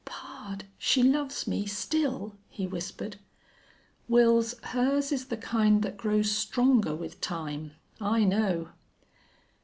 [0.03, 0.65] "Pard!
[0.79, 3.17] She loves me still?" he whispered.
[4.09, 7.73] "Wils, hers is the kind that grows stronger with time.
[7.99, 8.69] I know."